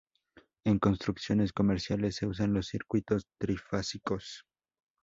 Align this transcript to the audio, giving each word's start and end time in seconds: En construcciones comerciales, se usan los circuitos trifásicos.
En 0.65 0.79
construcciones 0.79 1.53
comerciales, 1.53 2.15
se 2.15 2.25
usan 2.25 2.53
los 2.53 2.69
circuitos 2.69 3.27
trifásicos. 3.39 4.47